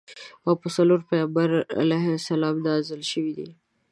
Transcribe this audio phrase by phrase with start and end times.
[0.45, 3.49] او په څلورو پیغمبرانو علیهم السلام نازل شویدي.